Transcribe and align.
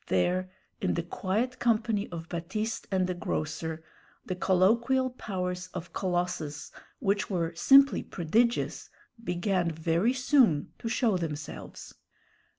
There, 0.07 0.49
in 0.81 0.95
the 0.95 1.03
quiet 1.03 1.59
company 1.59 2.09
of 2.11 2.27
Baptiste 2.27 2.87
and 2.89 3.05
the 3.05 3.13
grocer, 3.13 3.83
the 4.25 4.33
colloquial 4.35 5.11
powers 5.11 5.69
of 5.75 5.93
Colossus, 5.93 6.71
which 6.97 7.29
were 7.29 7.53
simply 7.53 8.01
prodigious, 8.01 8.89
began 9.23 9.69
very 9.69 10.13
soon 10.13 10.73
to 10.79 10.89
show 10.89 11.17
themselves. 11.17 11.93